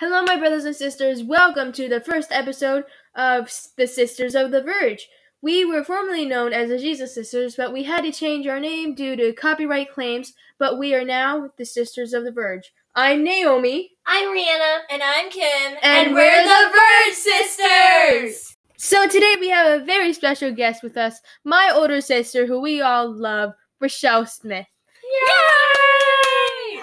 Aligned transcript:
Hello, 0.00 0.22
my 0.22 0.36
brothers 0.36 0.64
and 0.64 0.74
sisters. 0.74 1.22
Welcome 1.22 1.72
to 1.72 1.86
the 1.86 2.00
first 2.00 2.32
episode 2.32 2.84
of 3.14 3.52
the 3.76 3.86
Sisters 3.86 4.34
of 4.34 4.50
the 4.50 4.62
Verge. 4.62 5.06
We 5.42 5.66
were 5.66 5.84
formerly 5.84 6.24
known 6.24 6.54
as 6.54 6.70
the 6.70 6.78
Jesus 6.78 7.14
Sisters, 7.14 7.54
but 7.54 7.70
we 7.70 7.82
had 7.82 8.04
to 8.04 8.10
change 8.10 8.46
our 8.46 8.58
name 8.58 8.94
due 8.94 9.14
to 9.16 9.34
copyright 9.34 9.92
claims, 9.92 10.32
but 10.58 10.78
we 10.78 10.94
are 10.94 11.04
now 11.04 11.50
the 11.58 11.66
Sisters 11.66 12.14
of 12.14 12.24
the 12.24 12.32
Verge. 12.32 12.72
I'm 12.94 13.22
Naomi. 13.22 13.90
I'm 14.06 14.34
Rihanna. 14.34 14.78
And 14.88 15.02
I'm 15.02 15.28
Kim. 15.28 15.76
And 15.82 16.14
we're 16.14 16.44
the 16.44 16.72
Verge 16.72 17.14
Sisters! 17.14 18.56
So 18.78 19.06
today 19.06 19.36
we 19.38 19.50
have 19.50 19.82
a 19.82 19.84
very 19.84 20.14
special 20.14 20.50
guest 20.50 20.82
with 20.82 20.96
us, 20.96 21.20
my 21.44 21.70
older 21.74 22.00
sister, 22.00 22.46
who 22.46 22.62
we 22.62 22.80
all 22.80 23.12
love, 23.12 23.52
Rochelle 23.82 24.24
Smith. 24.24 24.66
Yay! 25.04 25.59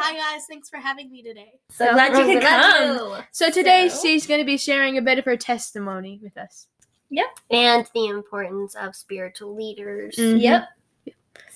Hi 0.09 0.15
guys, 0.15 0.45
thanks 0.47 0.69
for 0.69 0.77
having 0.77 1.11
me 1.11 1.21
today. 1.21 1.59
So 1.69 1.83
So 1.87 1.91
glad 1.93 2.17
you 2.17 2.33
could 2.33 2.41
come. 2.41 3.23
So 3.33 3.49
today 3.51 3.89
So- 3.89 4.02
she's 4.03 4.25
going 4.25 4.39
to 4.39 4.45
be 4.45 4.57
sharing 4.57 4.98
a 4.98 5.02
bit 5.02 5.20
of 5.20 5.25
her 5.25 5.35
testimony 5.35 6.17
with 6.23 6.38
us. 6.38 6.67
Yep. 7.09 7.25
And 7.52 7.85
the 7.93 8.05
importance 8.07 8.73
of 8.75 8.95
spiritual 8.95 9.53
leaders. 9.53 10.15
Mhm. 10.15 10.39
Yep. 10.41 10.70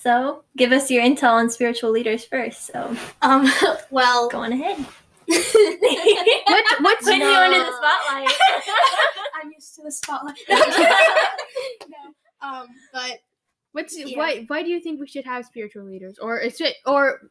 So 0.01 0.43
give 0.57 0.73
us 0.73 0.91
your 0.91 1.01
intel 1.01 1.31
on 1.31 1.49
spiritual 1.49 1.91
leaders 1.91 2.25
first. 2.25 2.65
So 2.65 2.93
Um, 3.21 3.49
well, 3.89 4.27
go 4.27 4.39
on 4.39 4.51
ahead. 4.51 4.85
What, 5.27 6.81
what's 6.81 7.05
Putting 7.05 7.21
you 7.21 7.27
No. 7.27 7.41
under 7.43 7.59
the 7.59 7.71
spotlight. 7.71 8.29
I'm 9.41 9.51
used 9.53 9.75
to 9.75 9.83
the 9.83 9.91
spotlight. 9.93 10.35
no, 11.87 12.13
um, 12.41 12.67
but 12.91 13.19
What's 13.73 13.97
Yeah. 13.97 14.17
why? 14.17 14.43
Why 14.47 14.63
do 14.63 14.69
you 14.69 14.79
think 14.81 14.99
we 14.99 15.07
should 15.07 15.23
have 15.25 15.45
spiritual 15.45 15.85
leaders, 15.85 16.19
or 16.19 16.41
or 16.85 17.21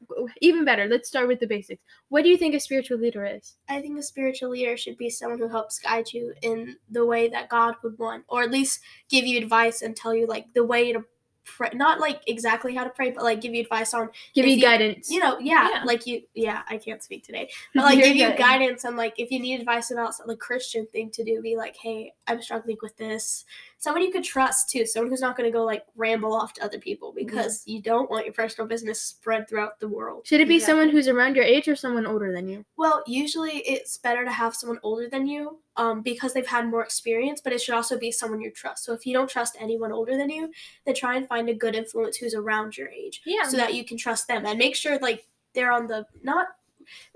even 0.41 0.65
better? 0.65 0.87
Let's 0.87 1.09
start 1.09 1.29
with 1.29 1.41
the 1.41 1.47
basics. 1.47 1.83
What 2.09 2.23
do 2.25 2.31
you 2.31 2.37
think 2.39 2.55
a 2.55 2.61
spiritual 2.61 2.99
leader 2.99 3.25
is? 3.27 3.57
I 3.69 3.81
think 3.83 3.99
a 3.99 4.03
spiritual 4.03 4.51
leader 4.51 4.77
should 4.77 4.97
be 4.97 5.11
someone 5.11 5.39
who 5.39 5.49
helps 5.49 5.79
guide 5.79 6.13
you 6.13 6.33
in 6.43 6.77
the 6.91 7.05
way 7.05 7.29
that 7.29 7.49
God 7.51 7.75
would 7.83 7.99
want, 7.99 8.25
or 8.29 8.43
at 8.43 8.51
least 8.51 8.81
give 9.11 9.27
you 9.27 9.37
advice 9.39 9.83
and 9.83 9.95
tell 9.95 10.15
you 10.15 10.27
like 10.27 10.53
the 10.55 10.65
way 10.65 10.93
to 10.95 11.05
pray. 11.45 11.71
Not 11.75 12.01
like 12.01 12.21
exactly 12.27 12.75
how 12.75 12.85
to 12.85 12.91
pray, 12.91 13.11
but 13.11 13.25
like 13.25 13.41
give 13.41 13.55
you 13.55 13.61
advice 13.63 13.93
on, 13.93 14.09
Give 14.35 14.47
you 14.47 14.55
you- 14.57 14.63
guidance. 14.63 15.11
you 15.11 15.21
know, 15.21 15.39
yeah, 15.41 15.69
Yeah. 15.71 15.85
like 15.85 16.07
you, 16.07 16.23
yeah. 16.35 16.63
I 16.69 16.77
can't 16.79 17.03
speak 17.03 17.25
today, 17.25 17.51
but 17.75 17.85
like 17.85 17.99
give 17.99 18.15
you 18.17 18.33
guidance 18.37 18.85
and 18.85 18.97
like 18.97 19.15
if 19.19 19.31
you 19.31 19.41
need 19.41 19.59
advice 19.61 19.91
about 19.91 20.15
some, 20.15 20.27
like 20.27 20.39
Christian 20.39 20.87
thing 20.87 21.11
to 21.11 21.25
do, 21.25 21.41
be 21.43 21.57
like, 21.57 21.77
hey, 21.77 22.15
I'm 22.27 22.41
struggling 22.41 22.77
with 22.83 22.97
this. 22.97 23.45
Someone 23.81 24.03
you 24.03 24.13
could 24.13 24.25
trust 24.25 24.69
too. 24.69 24.85
Someone 24.85 25.11
who's 25.11 25.23
not 25.23 25.39
going 25.39 25.51
to 25.51 25.53
go 25.53 25.65
like 25.65 25.85
ramble 25.97 26.35
off 26.35 26.53
to 26.55 26.63
other 26.63 26.79
people 26.79 27.15
because 27.17 27.63
you 27.65 27.81
don't 27.81 28.11
want 28.11 28.27
your 28.27 28.35
personal 28.35 28.69
business 28.69 29.01
spread 29.01 29.49
throughout 29.49 29.81
the 29.81 29.89
world. 29.89 30.27
Should 30.27 30.43
it 30.43 30.49
be 30.49 30.57
Exactly. 30.57 30.71
someone 30.71 30.89
who's 30.91 31.09
around 31.09 31.35
your 31.35 31.47
age 31.47 31.67
or 31.67 31.75
someone 31.75 32.07
older 32.07 32.31
than 32.31 32.47
you? 32.47 32.63
Well, 32.77 33.03
usually 33.07 33.59
it's 33.61 33.97
better 33.97 34.23
to 34.23 34.31
have 34.31 34.55
someone 34.55 34.81
older 34.83 35.09
than 35.09 35.27
you 35.27 35.61
um, 35.77 36.03
because 36.03 36.35
they've 36.35 36.47
had 36.47 36.69
more 36.69 36.83
experience, 36.83 37.41
but 37.41 37.55
it 37.55 37.63
should 37.63 37.75
also 37.75 37.99
be 37.99 38.13
someone 38.13 38.43
you 38.43 38.51
trust. 38.51 38.85
So 38.85 38.93
if 38.93 39.07
you 39.07 39.15
don't 39.15 39.31
trust 39.31 39.57
anyone 39.59 39.93
older 39.93 40.15
than 40.15 40.29
you, 40.29 40.53
then 40.85 40.95
try 40.95 41.17
and 41.17 41.27
find 41.27 41.49
a 41.49 41.55
good 41.55 41.75
influence 41.75 42.19
who's 42.19 42.35
around 42.35 42.77
your 42.77 42.89
age 42.89 43.23
yeah. 43.25 43.49
so 43.49 43.57
that 43.57 43.73
you 43.73 43.85
can 43.85 43.97
trust 43.97 44.29
them 44.29 44.45
and 44.45 44.59
make 44.59 44.77
sure 44.77 44.99
like 44.99 45.27
they're 45.55 45.73
on 45.73 45.87
the 45.87 46.07
not 46.23 46.49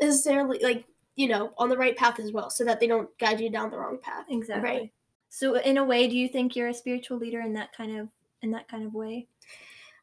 necessarily 0.01 0.59
like 0.62 0.85
you 1.17 1.29
know 1.29 1.53
on 1.59 1.69
the 1.69 1.77
right 1.77 1.97
path 1.97 2.19
as 2.19 2.33
well 2.33 2.51
so 2.51 2.65
that 2.65 2.81
they 2.81 2.87
don't 2.87 3.17
guide 3.19 3.41
you 3.41 3.51
down 3.51 3.70
the 3.70 3.79
wrong 3.79 3.98
path 4.01 4.25
exactly. 4.31 4.70
right. 4.70 4.92
So 5.35 5.57
in 5.57 5.79
a 5.79 5.85
way, 5.85 6.07
do 6.07 6.17
you 6.17 6.29
think 6.29 6.55
you're 6.55 6.69
a 6.69 6.75
spiritual 6.75 7.19
leader 7.19 7.41
in 7.41 7.55
that 7.55 7.73
kind 7.77 7.99
of 7.99 8.09
in 8.43 8.53
that 8.53 8.69
kind 8.69 8.85
of 8.87 8.95
way? 8.95 9.27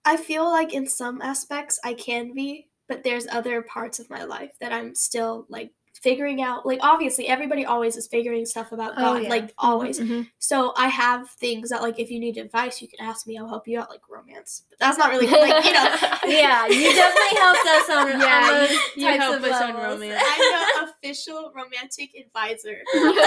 i 0.06 0.18
feel 0.18 0.50
like 0.50 0.73
in 0.73 0.88
some 0.88 1.22
aspects 1.22 1.80
i 1.84 1.94
can 1.94 2.34
be 2.34 2.68
but 2.88 3.04
there's 3.04 3.28
other 3.28 3.62
parts 3.62 4.00
of 4.00 4.10
my 4.10 4.23
life 4.23 4.52
that 4.60 4.73
i'm 4.73 4.96
still 4.96 5.46
like 5.50 5.72
figuring 5.94 6.42
out 6.42 6.66
like 6.66 6.80
obviously 6.81 7.28
everybody 7.28 7.64
always 7.66 7.95
is 7.95 8.08
figuring 8.08 8.45
stuff 8.45 8.72
about 8.72 8.94
Oh, 8.97 9.02
god 9.02 9.23
yeah. 9.23 9.30
like 9.30 9.53
always 9.58 10.00
Mhm. 10.00 10.28
So 10.39 10.73
I 10.75 10.88
have 10.88 11.30
things 11.31 11.70
that 11.70 11.81
like 11.81 12.00
if 12.00 12.09
you 12.09 12.20
need 12.20 12.38
advice, 12.38 12.81
you 12.81 12.88
can 12.88 13.06
ask 13.06 13.28
me. 13.28 13.38
I'll 13.38 13.48
help 13.48 13.67
you 13.67 13.80
out, 13.80 13.89
like 13.89 14.02
romance. 14.10 14.64
But 14.70 14.80
that's 14.80 14.98
not 14.98 15.11
really 15.11 15.27
like 15.27 15.64
you 15.66 15.73
know. 15.73 15.95
yeah, 16.27 16.66
you 16.67 16.93
definitely 16.93 17.38
helped 17.39 17.67
us 17.67 17.89
on, 18.16 18.20
Yeah, 18.21 18.71
you- 18.71 18.80
you 19.14 19.20
help 19.20 19.43
us 19.43 19.61
on 19.61 19.76
romance. 19.76 20.23
I'm 20.26 20.39
the 20.86 20.92
official 21.04 21.52
romantic 21.55 22.10
advisor. 22.20 22.77
Um, 22.95 23.17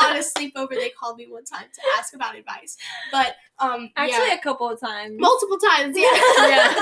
on 0.00 0.16
a 0.16 0.20
sleepover, 0.20 0.70
they 0.74 0.90
called 0.90 1.16
me 1.18 1.26
one 1.28 1.44
time 1.44 1.66
to 1.74 1.80
ask 1.98 2.14
about 2.14 2.36
advice, 2.36 2.76
but 3.12 3.34
um, 3.58 3.90
Actually, 3.96 4.28
yeah, 4.28 4.34
a 4.34 4.38
couple 4.42 4.68
of 4.68 4.80
times. 4.80 5.14
multiple 5.20 5.58
times, 5.58 5.96
yeah. 5.96 6.08
Yeah. 6.48 6.74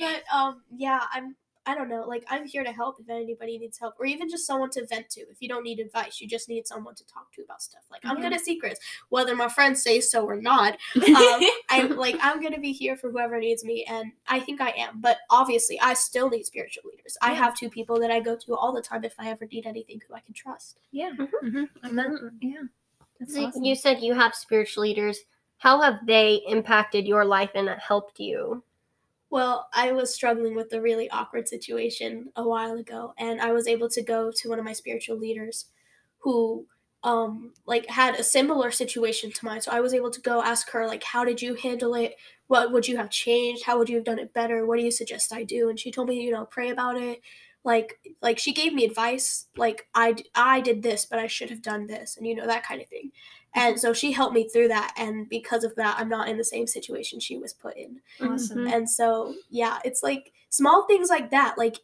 but 0.00 0.22
um, 0.34 0.62
yeah, 0.74 1.00
I'm. 1.12 1.36
I 1.68 1.74
don't 1.74 1.90
know. 1.90 2.04
Like 2.08 2.24
I'm 2.30 2.46
here 2.46 2.64
to 2.64 2.72
help 2.72 2.96
if 2.98 3.10
anybody 3.10 3.58
needs 3.58 3.78
help, 3.78 3.94
or 4.00 4.06
even 4.06 4.26
just 4.30 4.46
someone 4.46 4.70
to 4.70 4.86
vent 4.86 5.10
to. 5.10 5.20
If 5.20 5.36
you 5.40 5.48
don't 5.50 5.62
need 5.64 5.80
advice, 5.80 6.18
you 6.18 6.26
just 6.26 6.48
need 6.48 6.66
someone 6.66 6.94
to 6.94 7.06
talk 7.06 7.30
to 7.34 7.42
about 7.42 7.60
stuff. 7.60 7.82
Like 7.90 8.00
I'm 8.06 8.16
Mhm. 8.16 8.22
good 8.22 8.32
at 8.32 8.40
secrets, 8.40 8.80
whether 9.10 9.36
my 9.36 9.48
friends 9.48 9.82
say 9.82 10.00
so 10.00 10.24
or 10.24 10.36
not. 10.36 10.78
um, 11.14 11.42
I'm 11.68 11.96
like 11.96 12.16
I'm 12.22 12.40
gonna 12.40 12.58
be 12.58 12.72
here 12.72 12.96
for 12.96 13.10
whoever 13.10 13.38
needs 13.38 13.64
me, 13.64 13.84
and 13.84 14.12
I 14.26 14.40
think 14.40 14.62
I 14.62 14.70
am. 14.70 15.02
But 15.02 15.18
obviously, 15.28 15.78
I 15.80 15.92
still 15.92 16.30
need 16.30 16.46
spiritual 16.46 16.84
leaders. 16.90 17.18
I 17.20 17.34
have 17.34 17.54
two 17.54 17.68
people 17.68 18.00
that 18.00 18.10
I 18.10 18.20
go 18.20 18.34
to 18.34 18.54
all 18.56 18.72
the 18.72 18.80
time 18.80 19.04
if 19.04 19.14
I 19.18 19.28
ever 19.28 19.44
need 19.44 19.66
anything 19.66 20.00
who 20.08 20.14
I 20.14 20.20
can 20.20 20.32
trust. 20.32 20.78
yeah, 20.90 21.10
Mhm. 21.42 21.68
and 21.82 21.98
that, 21.98 22.32
yeah, 22.40 22.62
So 23.26 23.44
awesome. 23.44 23.64
You 23.64 23.74
said 23.74 24.00
you 24.00 24.14
have 24.14 24.34
spiritual 24.34 24.84
leaders. 24.84 25.18
How 25.58 25.82
have 25.82 26.06
they 26.06 26.40
impacted 26.48 27.06
your 27.06 27.26
life 27.26 27.50
and 27.54 27.68
helped 27.68 28.20
you? 28.20 28.62
Well, 29.30 29.68
I 29.74 29.92
was 29.92 30.14
struggling 30.14 30.54
with 30.54 30.72
a 30.72 30.80
really 30.80 31.10
awkward 31.10 31.48
situation 31.48 32.32
a 32.34 32.48
while 32.48 32.76
ago, 32.78 33.12
and 33.18 33.40
I 33.40 33.52
was 33.52 33.66
able 33.68 33.88
to 33.90 34.02
go 34.02 34.30
to 34.32 34.48
one 34.48 34.58
of 34.58 34.64
my 34.64 34.72
spiritual 34.72 35.18
leaders 35.18 35.66
who 36.20 36.66
um 37.04 37.54
like 37.64 37.86
had 37.86 38.16
a 38.16 38.24
similar 38.24 38.70
situation 38.72 39.30
to 39.30 39.44
mine. 39.44 39.60
So 39.60 39.70
I 39.70 39.80
was 39.80 39.94
able 39.94 40.10
to 40.10 40.20
go 40.20 40.42
ask 40.42 40.70
her 40.70 40.86
like 40.86 41.04
how 41.04 41.24
did 41.24 41.40
you 41.42 41.54
handle 41.54 41.94
it? 41.94 42.16
What 42.48 42.72
would 42.72 42.88
you 42.88 42.96
have 42.96 43.10
changed? 43.10 43.64
How 43.64 43.78
would 43.78 43.88
you 43.88 43.96
have 43.96 44.04
done 44.04 44.18
it 44.18 44.32
better? 44.34 44.66
What 44.66 44.78
do 44.78 44.84
you 44.84 44.90
suggest 44.90 45.32
I 45.32 45.44
do? 45.44 45.68
And 45.68 45.78
she 45.78 45.92
told 45.92 46.08
me, 46.08 46.20
you 46.22 46.32
know, 46.32 46.46
pray 46.46 46.70
about 46.70 46.96
it. 46.96 47.20
Like 47.72 47.90
like 48.26 48.38
she 48.44 48.52
gave 48.60 48.72
me 48.78 48.84
advice 48.90 49.46
like 49.64 49.80
i 50.04 50.08
i 50.34 50.60
did 50.68 50.78
this, 50.82 51.00
but 51.10 51.18
I 51.18 51.28
should 51.34 51.50
have 51.54 51.62
done 51.72 51.86
this 51.86 52.16
and 52.16 52.26
you 52.26 52.34
know 52.34 52.46
that 52.52 52.66
kind 52.68 52.80
of 52.82 52.88
thing. 52.88 53.10
And 53.54 53.78
so 53.82 53.88
she 54.00 54.12
helped 54.12 54.34
me 54.38 54.44
through 54.48 54.68
that 54.76 54.90
and 55.02 55.16
because 55.28 55.62
of 55.64 55.74
that 55.76 55.94
I'm 55.98 56.08
not 56.16 56.28
in 56.30 56.36
the 56.38 56.44
same 56.54 56.66
situation 56.66 57.20
she 57.20 57.36
was 57.44 57.52
put 57.64 57.74
in. 57.84 58.00
awesome. 58.20 58.58
Mhm. 58.64 58.72
And 58.74 58.84
so, 58.98 59.34
yeah, 59.60 59.76
it's 59.88 60.02
like 60.02 60.24
small 60.60 60.86
things 60.86 61.08
like 61.16 61.30
that. 61.36 61.52
Like 61.64 61.76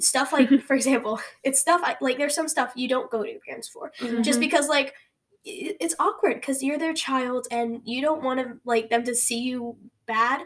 stuff 0.00 0.32
like, 0.32 0.48
for 0.68 0.74
example, 0.80 1.14
it's 1.46 1.60
stuff 1.66 1.80
I, 1.84 1.96
like 2.00 2.16
there's 2.18 2.34
some 2.40 2.48
stuff 2.56 2.72
you 2.76 2.88
don't 2.94 3.10
go 3.10 3.20
to 3.24 3.30
your 3.34 3.40
parents 3.48 3.68
for 3.74 3.84
just 4.28 4.38
Mhm. 4.38 4.46
because 4.46 4.68
like 4.68 4.94
it's 5.44 5.96
awkward 5.98 6.36
because 6.40 6.62
you're 6.62 6.78
their 6.78 6.94
child 6.94 7.48
and 7.50 7.80
you 7.84 8.00
don't 8.06 8.22
want 8.22 8.38
to 8.40 8.48
like 8.64 8.90
them 8.90 9.02
to 9.04 9.14
see 9.26 9.40
you 9.50 9.76
bad, 10.06 10.38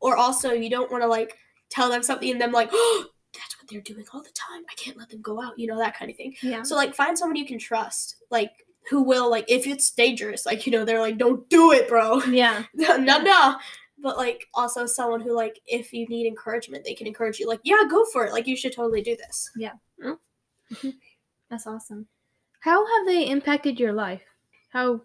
or 0.00 0.16
also 0.24 0.48
you 0.52 0.70
don't 0.70 0.90
want 0.92 1.02
to 1.02 1.08
like 1.18 1.36
tell 1.76 1.88
them 1.90 2.02
something 2.02 2.30
and 2.30 2.40
them 2.40 2.52
like, 2.52 2.70
oh, 2.72 3.04
that's 3.04 3.17
what 3.68 3.84
they're 3.84 3.94
doing 3.94 4.06
all 4.12 4.22
the 4.22 4.30
time. 4.30 4.62
I 4.70 4.74
can't 4.74 4.96
let 4.96 5.10
them 5.10 5.20
go 5.22 5.42
out, 5.42 5.58
you 5.58 5.66
know 5.66 5.78
that 5.78 5.96
kind 5.96 6.10
of 6.10 6.16
thing. 6.16 6.34
Yeah. 6.42 6.62
So 6.62 6.76
like 6.76 6.94
find 6.94 7.18
someone 7.18 7.36
you 7.36 7.46
can 7.46 7.58
trust, 7.58 8.16
like 8.30 8.50
who 8.90 9.02
will 9.02 9.30
like 9.30 9.44
if 9.48 9.66
it's 9.66 9.90
dangerous, 9.90 10.46
like 10.46 10.66
you 10.66 10.72
know 10.72 10.84
they're 10.84 11.00
like, 11.00 11.18
don't 11.18 11.48
do 11.48 11.72
it, 11.72 11.88
bro 11.88 12.22
Yeah. 12.28 12.64
no, 12.74 12.96
no, 12.96 13.18
no. 13.18 13.56
But 14.00 14.16
like 14.16 14.46
also 14.54 14.86
someone 14.86 15.20
who 15.20 15.34
like 15.34 15.60
if 15.66 15.92
you 15.92 16.06
need 16.08 16.26
encouragement, 16.26 16.84
they 16.84 16.94
can 16.94 17.06
encourage 17.06 17.38
you. 17.38 17.48
Like, 17.48 17.60
yeah, 17.64 17.82
go 17.88 18.04
for 18.06 18.24
it. 18.24 18.32
Like 18.32 18.46
you 18.46 18.56
should 18.56 18.72
totally 18.72 19.02
do 19.02 19.16
this. 19.16 19.50
Yeah. 19.56 19.72
Mm-hmm. 20.02 20.90
That's 21.50 21.66
awesome. 21.66 22.06
How 22.60 22.84
have 22.86 23.06
they 23.06 23.28
impacted 23.28 23.78
your 23.80 23.92
life? 23.92 24.22
How, 24.70 25.00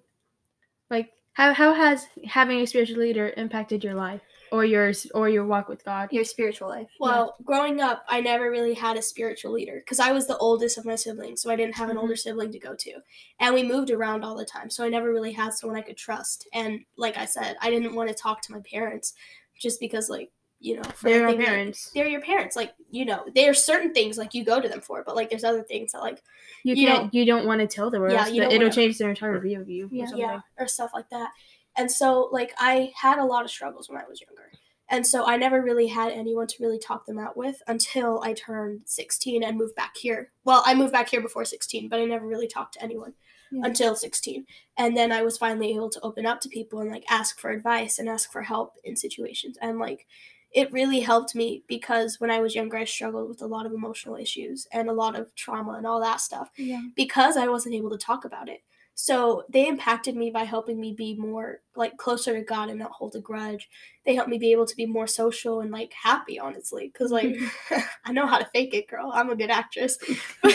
how 1.33 1.53
how 1.53 1.73
has 1.73 2.07
having 2.25 2.59
a 2.59 2.67
spiritual 2.67 2.99
leader 2.99 3.33
impacted 3.38 3.83
your 3.83 3.95
life 3.95 4.21
or 4.51 4.66
yours 4.66 5.07
or 5.13 5.29
your 5.29 5.45
walk 5.45 5.67
with 5.67 5.83
God? 5.83 6.09
Your 6.11 6.23
spiritual 6.23 6.69
life. 6.69 6.89
Well, 6.99 7.35
growing 7.44 7.81
up, 7.81 8.05
I 8.07 8.21
never 8.21 8.49
really 8.49 8.75
had 8.75 8.95
a 8.97 9.01
spiritual 9.01 9.51
leader 9.51 9.79
because 9.79 9.99
I 9.99 10.11
was 10.13 10.27
the 10.27 10.38
oldest 10.38 10.77
of 10.77 10.85
my 10.85 10.95
siblings, 10.95 11.41
so 11.41 11.51
I 11.51 11.55
didn't 11.57 11.75
have 11.75 11.89
an 11.89 11.97
Mhm. 11.97 12.01
older 12.01 12.16
sibling 12.16 12.52
to 12.53 12.59
go 12.59 12.75
to. 12.75 13.02
And 13.40 13.53
we 13.53 13.63
moved 13.63 13.90
around 13.91 14.23
all 14.23 14.35
the 14.37 14.46
time, 14.46 14.69
so 14.69 14.85
I 14.85 14.90
never 14.90 15.11
really 15.11 15.34
had 15.34 15.53
someone 15.53 15.78
I 15.78 15.81
could 15.81 15.97
trust. 15.97 16.47
And 16.53 16.85
like 16.96 17.17
I 17.17 17.25
said, 17.25 17.58
I 17.61 17.69
didn't 17.72 17.96
want 17.96 18.09
to 18.09 18.16
talk 18.16 18.41
to 18.43 18.53
my 18.53 18.61
parents 18.61 19.13
just 19.59 19.79
because, 19.81 20.09
like, 20.09 20.31
you 20.63 20.75
know, 20.77 20.81
They're 21.01 21.23
our 21.25 21.29
thing 21.31 21.39
that- 21.39 21.45
parents. 21.47 21.91
they're 21.93 22.07
your 22.07 22.21
parents. 22.21 22.55
Like, 22.55 22.73
you 22.89 23.05
know, 23.05 23.25
there 23.35 23.51
are 23.51 23.53
certain 23.53 23.93
things 23.93 24.17
like 24.17 24.33
you 24.33 24.43
go 24.45 24.59
to 24.61 24.67
them 24.69 24.81
for, 24.81 25.03
but 25.05 25.15
like 25.15 25.29
there's 25.29 25.43
other 25.43 25.61
things 25.63 25.91
that 25.91 25.99
like 26.01 26.23
You 26.63 26.73
you 26.75 26.87
can't. 26.87 27.13
You 27.13 27.25
don't 27.25 27.45
want 27.45 27.59
to 27.61 27.67
tell 27.67 27.89
them, 27.91 28.01
or 28.01 28.09
Yeah, 28.09 28.27
it'll 28.27 28.47
wanna- 28.59 28.71
change 28.71 28.97
their 28.97 29.09
entire 29.09 29.39
view 29.39 29.59
of 29.61 29.69
you. 29.69 29.89
Yeah. 29.91 30.03
Or 30.03 30.07
something. 30.07 30.25
yeah 30.27 30.39
or 30.57 30.67
stuff 30.67 30.91
like 30.93 31.09
that 31.09 31.31
and 31.75 31.91
so 31.91 32.29
like 32.31 32.53
i 32.59 32.91
had 32.95 33.17
a 33.17 33.25
lot 33.25 33.43
of 33.43 33.49
struggles 33.49 33.89
when 33.89 33.97
i 33.99 34.07
was 34.07 34.21
younger 34.21 34.51
and 34.89 35.07
so 35.07 35.25
i 35.25 35.35
never 35.35 35.59
really 35.63 35.87
had 35.87 36.11
anyone 36.11 36.45
to 36.45 36.55
really 36.61 36.77
talk 36.77 37.07
them 37.07 37.17
out 37.17 37.35
with 37.35 37.63
until 37.67 38.21
i 38.23 38.31
turned 38.33 38.81
16 38.85 39.41
and 39.43 39.57
moved 39.57 39.73
back 39.73 39.97
here 39.97 40.31
well 40.45 40.61
i 40.67 40.75
moved 40.75 40.91
back 40.93 41.09
here 41.09 41.19
before 41.21 41.43
16 41.43 41.89
but 41.89 41.99
i 41.99 42.05
never 42.05 42.27
really 42.27 42.45
talked 42.47 42.75
to 42.75 42.83
anyone 42.83 43.13
Yeah. 43.51 43.61
until 43.65 43.95
16 43.95 44.45
and 44.77 44.95
then 44.95 45.11
i 45.11 45.23
was 45.23 45.35
finally 45.39 45.71
able 45.73 45.89
to 45.89 46.01
open 46.01 46.27
up 46.27 46.39
to 46.41 46.49
people 46.49 46.79
and 46.79 46.91
like 46.91 47.05
ask 47.09 47.39
for 47.39 47.49
advice 47.49 47.97
and 47.97 48.07
ask 48.07 48.31
for 48.31 48.43
help 48.43 48.73
in 48.83 48.95
situations 48.95 49.57
and 49.59 49.79
like 49.79 50.05
it 50.53 50.72
really 50.72 51.00
helped 51.00 51.34
me 51.35 51.64
because 51.67 52.20
when 52.20 52.29
I 52.32 52.40
was 52.40 52.53
younger, 52.55 52.78
I 52.78 52.85
struggled 52.85 53.28
with 53.29 53.41
a 53.41 53.47
lot 53.47 53.66
of 53.66 53.73
emotional 53.73 54.16
issues 54.16 54.67
and 54.72 54.90
a 54.90 54.94
lot 54.94 55.16
of 55.16 55.34
trauma 55.35 55.73
and 55.73 55.88
all 55.88 56.00
that 56.02 56.22
stuff 56.22 56.50
Yeah. 56.58 56.82
because 56.96 57.38
I 57.38 57.47
wasn't 57.47 57.76
able 57.76 57.90
to 57.91 57.97
talk 57.97 58.26
about 58.26 58.50
it. 58.50 58.61
So 58.96 59.44
they 59.50 59.67
impacted 59.67 60.16
me 60.16 60.29
by 60.29 60.44
helping 60.44 60.79
me 60.79 60.94
be 60.94 61.16
more 61.16 61.61
like 61.76 61.97
closer 61.97 62.34
to 62.34 62.44
God 62.44 62.70
and 62.70 62.78
not 62.78 62.91
hold 62.91 63.16
a 63.16 63.20
grudge. 63.20 63.67
They 64.05 64.14
helped 64.14 64.29
me 64.29 64.38
be 64.38 64.52
able 64.52 64.67
to 64.67 64.76
be 64.76 64.85
more 64.85 65.08
social 65.08 65.61
and 65.61 65.72
like 65.72 65.91
happy, 65.94 66.40
honestly, 66.40 66.91
because 66.94 67.11
like 67.11 67.35
I 68.06 68.11
know 68.11 68.28
how 68.28 68.38
to 68.38 68.46
fake 68.53 68.76
it, 68.76 68.88
girl. 68.88 69.11
I'm 69.11 69.32
a 69.32 69.35
good 69.35 69.49
actress. 69.49 69.97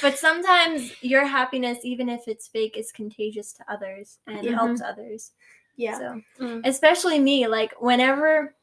But 0.00 0.16
sometimes 0.18 0.92
your 1.00 1.24
happiness, 1.26 1.78
even 1.82 2.08
if 2.08 2.28
it's 2.28 2.46
fake, 2.48 2.76
is 2.76 2.92
contagious 2.92 3.52
to 3.54 3.64
others 3.72 4.18
and 4.26 4.46
Mhm. 4.46 4.54
helps 4.54 4.80
others. 4.80 5.32
yeah, 5.76 5.98
So, 5.98 6.22
Mm. 6.40 6.60
especially 6.64 7.18
me, 7.18 7.46
like 7.48 7.72
whenever 7.80 8.54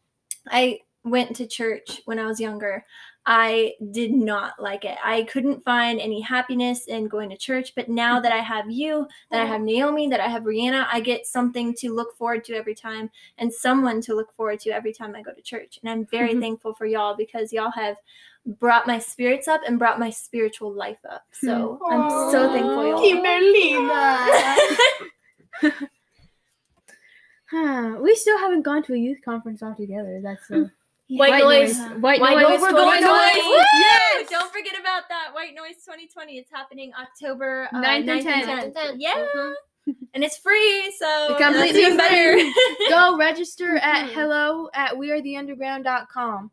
I 0.50 0.80
went 1.04 1.36
to 1.36 1.48
church 1.48 2.02
when 2.06 2.18
I 2.20 2.26
was 2.26 2.40
younger, 2.40 2.84
I 3.28 3.74
did 3.92 4.12
not 4.12 4.60
like 4.60 4.86
it. 4.86 4.98
I 5.04 5.24
couldn't 5.24 5.64
find 5.64 6.00
any 6.00 6.22
happiness 6.22 6.86
in 6.86 7.08
going 7.08 7.30
to 7.32 7.38
church. 7.38 7.74
But 7.76 7.90
now 7.90 8.20
that 8.20 8.32
I 8.32 8.38
have 8.38 8.70
you, 8.70 9.08
that 9.32 9.42
I 9.42 9.46
have 9.46 9.62
Naomi, 9.62 10.08
that 10.10 10.20
I 10.20 10.28
have 10.28 10.44
Rihanna, 10.44 10.88
I 10.92 11.00
get 11.00 11.26
something 11.26 11.74
to 11.76 11.94
look 11.94 12.16
forward 12.18 12.44
to 12.46 12.56
every 12.56 12.76
time 12.76 13.10
and 13.40 13.52
someone 13.52 14.00
to 14.02 14.14
look 14.14 14.32
forward 14.34 14.60
to 14.62 14.70
every 14.72 14.94
time 14.94 15.16
I 15.16 15.24
go 15.24 15.32
to 15.34 15.42
church. 15.42 15.80
And 15.82 15.90
I'm 15.90 16.06
very 16.06 16.36
Mhm. 16.36 16.42
thankful 16.42 16.74
for 16.76 16.86
y'all 16.86 17.16
because 17.16 17.52
y'all 17.52 17.72
have 17.72 17.98
brought 18.46 18.86
my 18.86 19.00
spirits 19.00 19.48
up 19.48 19.62
and 19.66 19.80
brought 19.80 20.00
my 20.00 20.12
spiritual 20.12 20.72
life 20.72 21.04
up. 21.10 21.24
So 21.32 21.80
I'm 21.90 22.08
so 22.32 22.52
thankful 22.52 22.86
y'all. 22.86 23.02
Kimberlina. 23.02 24.30
Huh. 27.56 27.98
We 28.02 28.16
still 28.16 28.38
haven't 28.38 28.64
gone 28.64 28.84
to 28.84 28.94
a 28.94 28.98
youth 28.98 29.20
conference 29.24 29.64
altogether. 29.64 30.20
That's 30.22 30.50
uh, 30.52 30.66
White 31.08 31.40
noise. 31.42 31.78
White, 32.00 32.20
White 32.20 32.36
noise. 32.36 32.60
noise 32.60 32.62
We're 32.62 32.70
2020. 32.72 32.74
going 32.74 33.02
to 33.02 33.08
White. 33.08 33.34
Noise. 33.36 33.66
Yes. 33.80 34.30
Don't 34.30 34.52
forget 34.52 34.74
about 34.80 35.04
that 35.10 35.30
White 35.34 35.54
Noise 35.56 35.76
2020. 35.86 36.38
It's 36.38 36.52
happening 36.52 36.92
October 37.00 37.70
uh, 37.72 37.78
9th 37.82 37.98
and 38.00 38.10
9th 38.10 38.24
10th. 38.26 38.46
10th. 38.46 38.74
10th. 38.74 38.96
Yeah. 38.98 39.26
Mhm. 39.36 39.54
And 40.16 40.24
it's 40.24 40.38
free, 40.38 40.92
so 40.98 41.36
Completely 41.40 41.84
that's 41.84 41.94
even 41.94 41.98
better. 41.98 42.52
Go 42.90 43.18
register 43.18 43.78
at 43.78 44.10
Mhm. 44.10 44.14
hello 44.14 44.70
at 44.74 44.94
wearetheunderground.com. 44.96 46.50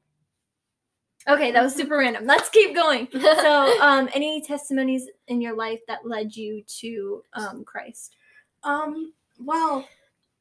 okay, 1.28 1.50
that 1.52 1.62
was 1.62 1.74
super 1.74 1.96
random. 1.96 2.26
Let's 2.26 2.50
keep 2.50 2.74
going. 2.74 3.08
So, 3.10 3.74
um, 3.80 4.10
any 4.14 4.42
testimonies 4.42 5.08
in 5.28 5.40
your 5.40 5.56
life 5.56 5.80
that 5.88 6.06
led 6.06 6.36
you 6.36 6.62
to 6.80 7.22
um, 7.32 7.64
Christ? 7.64 8.16
Um, 8.64 9.14
well, 9.40 9.88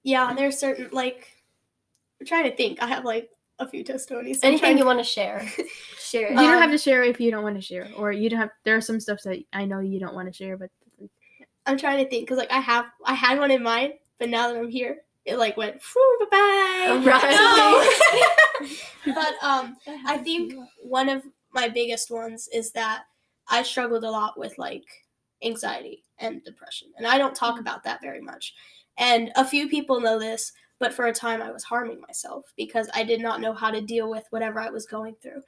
yeah, 0.03 0.33
there's 0.33 0.57
certain 0.57 0.89
like 0.91 1.27
I'm 2.19 2.27
trying 2.27 2.49
to 2.49 2.55
think. 2.55 2.81
I 2.81 2.87
have 2.87 3.05
like 3.05 3.29
a 3.59 3.67
few 3.67 3.83
testimonies. 3.83 4.39
I'm 4.43 4.49
Anything 4.49 4.77
you 4.77 4.85
want 4.85 4.99
to 4.99 5.03
share? 5.03 5.47
Share 5.99 6.29
You 6.31 6.35
don't 6.35 6.55
Um, 6.55 6.61
have 6.61 6.71
to 6.71 6.77
share 6.77 7.03
if 7.03 7.21
you 7.21 7.31
don't 7.31 7.43
want 7.43 7.55
to 7.55 7.61
share, 7.61 7.87
or 7.95 8.11
you 8.11 8.29
don't 8.29 8.39
have. 8.39 8.49
There 8.65 8.75
are 8.75 8.81
some 8.81 8.99
stuff 8.99 9.21
that 9.23 9.39
I 9.53 9.63
know 9.65 9.79
you 9.79 9.99
don't 9.99 10.13
want 10.13 10.27
to 10.27 10.33
share, 10.33 10.57
but 10.57 10.69
I'm 11.65 11.77
trying 11.77 12.03
to 12.03 12.09
think 12.09 12.23
because 12.23 12.37
like 12.37 12.51
I 12.51 12.59
have 12.59 12.85
I 13.05 13.13
had 13.13 13.39
one 13.39 13.51
in 13.51 13.63
mind, 13.63 13.93
but 14.19 14.29
now 14.29 14.47
that 14.51 14.57
I'm 14.57 14.69
here, 14.69 14.97
it 15.25 15.37
like 15.37 15.55
went 15.57 15.79
bye 15.79 16.25
bye. 16.31 17.01
Right. 17.05 18.67
but 19.05 19.33
um, 19.43 19.77
I 20.05 20.17
think 20.17 20.53
one 20.83 21.07
of 21.07 21.23
my 21.53 21.69
biggest 21.69 22.11
ones 22.11 22.49
is 22.53 22.71
that 22.71 23.03
I 23.47 23.63
struggled 23.63 24.03
a 24.03 24.09
lot 24.11 24.37
with 24.37 24.57
like 24.57 24.83
anxiety 25.43 26.03
and 26.19 26.43
depression, 26.43 26.89
and 26.97 27.07
I 27.07 27.17
don't 27.17 27.35
talk 27.35 27.59
about 27.59 27.83
that 27.83 28.01
very 28.01 28.21
much. 28.21 28.53
And 29.01 29.31
a 29.35 29.43
few 29.43 29.67
people 29.67 29.99
know 29.99 30.17
this, 30.19 30.53
but 30.79 30.93
for 30.93 31.07
a 31.07 31.13
time 31.13 31.41
I 31.41 31.51
was 31.51 31.63
harming 31.63 31.99
myself 32.01 32.53
because 32.55 32.87
I 32.93 33.03
did 33.03 33.19
not 33.19 33.41
know 33.41 33.53
how 33.53 33.69
to 33.71 33.81
deal 33.81 34.09
with 34.09 34.25
whatever 34.29 34.59
I 34.61 34.69
was 34.69 34.85
going 34.85 35.15
through, 35.21 35.41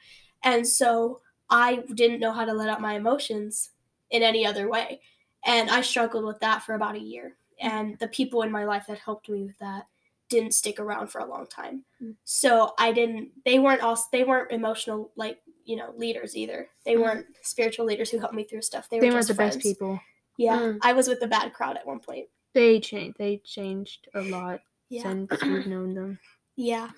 and 0.43 0.67
so 0.67 1.21
I 1.49 1.83
didn't 1.93 2.19
know 2.19 2.33
how 2.33 2.45
to 2.45 2.53
let 2.53 2.67
out 2.69 2.81
my 2.81 2.95
emotions 2.95 3.69
in 4.09 4.23
any 4.23 4.45
other 4.45 4.67
way, 4.69 4.99
and 5.45 5.69
I 5.69 5.81
struggled 5.81 6.25
with 6.25 6.39
that 6.41 6.63
for 6.63 6.73
about 6.75 6.95
a 6.95 6.99
year. 6.99 7.37
And 7.61 7.97
the 7.99 8.07
people 8.09 8.41
in 8.41 8.51
my 8.51 8.65
life 8.65 8.85
that 8.87 8.97
helped 8.97 9.29
me 9.29 9.43
with 9.45 9.57
that 9.59 9.85
didn't 10.29 10.53
stick 10.55 10.79
around 10.79 11.07
for 11.07 11.19
a 11.19 11.25
long 11.25 11.45
time 11.45 11.83
Mm. 12.01 12.15
so 12.23 12.73
i 12.79 12.91
didn't 12.91 13.29
they 13.45 13.59
weren't 13.59 13.83
also 13.83 14.05
they 14.11 14.23
weren't 14.23 14.51
emotional 14.51 15.11
like 15.15 15.37
you 15.63 15.75
know 15.75 15.93
leaders 15.95 16.35
either 16.35 16.69
they 16.85 16.95
Mm. 16.95 17.01
weren't 17.01 17.25
spiritual 17.43 17.85
leaders 17.85 18.09
who 18.09 18.17
helped 18.17 18.33
me 18.33 18.43
through 18.43 18.63
stuff 18.63 18.89
they, 18.89 18.99
they 18.99 19.07
were 19.09 19.13
weren't 19.17 19.27
just 19.27 19.37
the 19.37 19.43
best 19.43 19.59
people. 19.59 19.99
yeah 20.37 20.57
Mm. 20.57 20.79
i 20.81 20.91
was 20.93 21.07
with 21.07 21.19
the 21.19 21.27
bad 21.27 21.53
crowd 21.53 21.77
at 21.77 21.85
one 21.85 21.99
point 21.99 22.27
They 22.53 22.79
changed. 22.79 23.17
They 23.17 23.37
changed 23.43 24.07
a 24.13 24.21
lot 24.21 24.59
yeah 24.89 25.03
since 25.03 25.31
we've 25.43 25.65
known 25.67 25.93
them. 25.95 26.19
yeah 26.55 26.89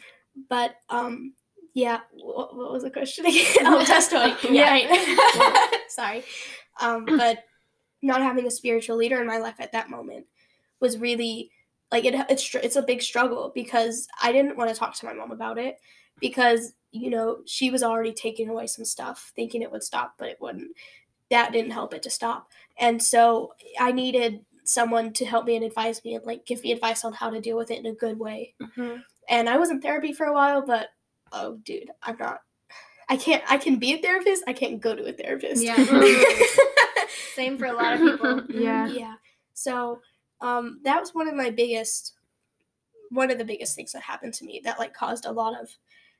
but 0.50 0.76
um 0.90 1.34
yeah 1.74 2.00
what, 2.12 2.56
what 2.56 2.72
was 2.74 2.84
the 2.84 2.90
question 2.92 3.26
again 3.26 3.46
oh 3.62 3.84
testimony 3.86 4.36
Yeah. 4.50 4.70
right 4.70 5.82
sorry 5.88 6.24
um 6.82 7.06
but 7.18 7.46
not 8.02 8.22
having 8.22 8.48
a 8.48 8.52
spiritual 8.52 8.98
leader 8.98 9.22
in 9.22 9.28
my 9.28 9.38
life 9.38 9.56
at 9.60 9.72
that 9.72 9.90
moment 9.90 10.26
was 10.82 10.98
really 10.98 11.52
like 11.92 12.04
it, 12.06 12.16
it's 12.30 12.54
it's 12.56 12.76
a 12.76 12.82
big 12.82 13.02
struggle 13.02 13.52
because 13.56 14.08
I 14.22 14.32
didn't 14.34 14.58
want 14.58 14.70
to 14.70 14.76
talk 14.76 14.94
to 14.96 15.06
my 15.06 15.14
mom 15.14 15.32
about 15.32 15.58
it 15.58 15.78
because 16.20 16.74
you 16.92 17.10
know 17.10 17.38
she 17.46 17.72
was 17.72 17.82
already 17.84 18.12
taking 18.12 18.50
away 18.50 18.68
some 18.68 18.84
stuff 18.86 19.32
thinking 19.36 19.62
it 19.62 19.72
would 19.72 19.84
stop 19.84 20.16
but 20.18 20.28
it 20.28 20.42
wouldn't 20.42 20.72
that 21.32 21.54
didn't 21.54 21.72
help 21.72 21.94
it 21.94 22.04
to 22.04 22.10
stop 22.10 22.50
and 22.78 23.02
so 23.02 23.54
I 23.80 23.92
needed 23.94 24.46
someone 24.68 25.14
to 25.14 25.26
help 25.26 25.46
me 25.46 25.56
and 25.56 25.64
advise 25.66 26.04
me 26.04 26.16
and 26.16 26.26
like 26.26 26.46
give 26.46 26.62
me 26.64 26.72
advice 26.72 27.04
on 27.06 27.14
how 27.14 27.30
to 27.30 27.40
deal 27.42 27.58
with 27.58 27.72
it 27.72 27.80
in 27.80 27.86
a 27.86 27.94
good 27.94 28.18
way 28.20 28.54
Mhm. 28.62 29.02
and 29.30 29.50
I 29.50 29.58
was 29.58 29.70
in 29.70 29.82
therapy 29.82 30.12
for 30.14 30.26
a 30.26 30.34
while 30.34 30.66
but 30.66 30.90
oh 31.32 31.58
dude 31.64 31.90
I'm 32.04 32.18
not 32.18 32.40
I 33.10 33.18
can't 33.18 33.44
I 33.48 33.58
can 33.58 33.78
be 33.78 33.94
a 33.94 34.02
therapist 34.02 34.44
I 34.48 34.54
can't 34.54 34.82
go 34.82 34.96
to 34.96 35.06
a 35.08 35.14
therapist 35.14 35.64
Yeah. 35.64 35.76
Same 37.36 37.58
for 37.58 37.66
a 37.66 37.74
lot 37.74 37.94
of 37.94 38.00
people. 38.00 38.42
Yeah. 38.50 38.88
yeah 38.88 39.14
so 39.54 40.00
um 40.42 40.80
that 40.84 41.00
was 41.00 41.14
one 41.14 41.28
of 41.28 41.36
my 41.36 41.50
biggest 41.50 42.14
one 43.10 43.30
of 43.32 43.38
the 43.38 43.46
biggest 43.46 43.76
things 43.76 43.92
that 43.92 44.02
happened 44.02 44.34
to 44.36 44.46
me 44.46 44.62
that 44.64 44.80
like 44.80 44.94
caused 44.94 45.26
a 45.26 45.32
lot 45.32 45.60
of 45.62 45.70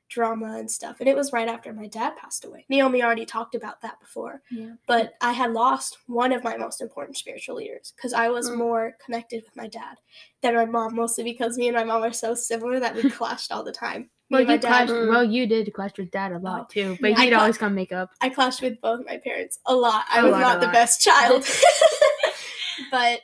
drama 0.08 0.56
and 0.58 0.70
stuff 0.70 0.96
and 1.00 1.08
it 1.08 1.16
was 1.16 1.32
right 1.32 1.48
after 1.48 1.72
my 1.72 1.86
dad 1.88 2.14
passed 2.16 2.44
away 2.44 2.64
naomi 2.68 3.02
already 3.02 3.26
talked 3.26 3.54
about 3.56 3.80
that 3.80 3.98
before 4.00 4.40
Yeah. 4.50 4.74
but 4.86 5.14
i 5.20 5.32
had 5.32 5.52
lost 5.52 5.98
one 6.06 6.32
of 6.32 6.44
my 6.44 6.56
most 6.56 6.80
important 6.80 7.16
spiritual 7.16 7.56
leaders 7.56 7.92
because 7.96 8.12
i 8.12 8.28
was 8.28 8.48
Mm. 8.48 8.56
more 8.58 8.96
connected 9.04 9.42
with 9.44 9.56
my 9.56 9.66
dad 9.66 9.96
than 10.42 10.54
my 10.54 10.64
mom 10.64 10.94
mostly 10.94 11.24
because 11.24 11.58
me 11.58 11.66
and 11.68 11.76
my 11.76 11.82
mom 11.84 12.04
are 12.04 12.12
so 12.12 12.34
similar 12.34 12.78
that 12.78 12.94
we 12.94 13.02
clashed 13.10 13.50
all 13.50 13.64
the 13.64 13.72
time 13.72 14.08
Well, 14.30 14.42
you 14.42 14.58
clashed. 14.58 14.92
Mm. 14.92 15.08
Well, 15.08 15.24
you 15.24 15.46
did 15.46 15.72
clash 15.74 15.92
with 15.98 16.10
dad 16.12 16.32
a 16.32 16.38
lot 16.38 16.60
Oh, 16.62 16.66
too, 16.68 16.96
but 17.00 17.10
yeah, 17.10 17.20
he'd 17.22 17.32
always 17.32 17.58
come 17.58 17.74
make 17.76 17.92
up. 17.92 18.10
I 18.20 18.28
clashed 18.28 18.60
with 18.60 18.80
both 18.80 19.06
my 19.06 19.18
parents 19.18 19.60
a 19.66 19.74
lot. 19.74 20.04
I 20.10 20.18
A 20.20 20.24
was 20.24 20.32
lot, 20.32 20.40
not 20.40 20.60
the 20.60 20.66
lot. 20.66 20.72
best 20.74 21.00
child. 21.00 21.44
but 22.90 23.20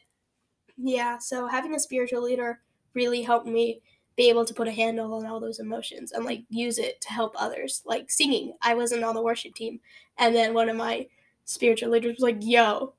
yeah, 0.76 1.18
so 1.18 1.46
having 1.46 1.74
a 1.74 1.78
spiritual 1.78 2.22
leader 2.22 2.60
really 2.94 3.22
helped 3.22 3.46
me 3.46 3.82
be 4.16 4.28
able 4.28 4.44
to 4.44 4.54
put 4.54 4.68
a 4.68 4.72
handle 4.72 5.14
on 5.14 5.26
all 5.26 5.40
those 5.40 5.58
emotions 5.58 6.12
and 6.12 6.24
like 6.24 6.42
use 6.50 6.78
it 6.78 7.00
to 7.00 7.12
help 7.12 7.34
others. 7.38 7.82
Like 7.86 8.10
singing, 8.10 8.54
I 8.62 8.74
wasn't 8.74 9.04
on 9.04 9.14
the 9.14 9.22
worship 9.22 9.54
team, 9.54 9.80
and 10.18 10.34
then 10.34 10.52
one 10.54 10.68
of 10.68 10.76
my 10.76 11.06
spiritual 11.44 11.90
leaders 11.90 12.16
was 12.16 12.22
like, 12.22 12.36
"Yo, 12.40 12.94